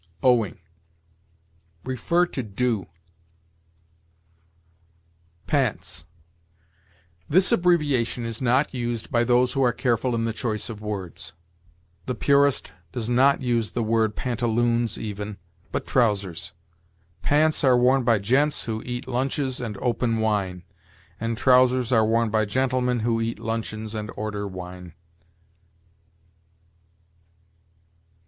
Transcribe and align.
OWING. 0.23 0.57
See 1.85 2.41
DUE. 2.41 2.87
PANTS. 5.45 6.05
This 7.29 7.51
abbreviation 7.51 8.25
is 8.25 8.41
not 8.41 8.73
used 8.73 9.11
by 9.11 9.23
those 9.23 9.53
who 9.53 9.61
are 9.63 9.71
careful 9.71 10.15
in 10.15 10.25
the 10.25 10.33
choice 10.33 10.71
of 10.71 10.81
words. 10.81 11.33
The 12.07 12.15
purist 12.15 12.71
does 12.91 13.11
not 13.11 13.43
use 13.43 13.73
the 13.73 13.83
word 13.83 14.15
pantaloons 14.15 14.97
even, 14.97 15.37
but 15.71 15.85
trousers. 15.85 16.53
Pants 17.21 17.63
are 17.63 17.77
worn 17.77 18.03
by 18.03 18.17
gents 18.17 18.63
who 18.63 18.81
eat 18.83 19.07
lunches 19.07 19.61
and 19.61 19.77
open 19.77 20.17
wine, 20.19 20.63
and 21.19 21.37
trousers 21.37 21.91
are 21.91 22.07
worn 22.07 22.31
by 22.31 22.45
gentlemen 22.45 23.01
who 23.01 23.21
eat 23.21 23.37
luncheons 23.37 23.93
and 23.93 24.09
order 24.17 24.47
wine. 24.47 24.93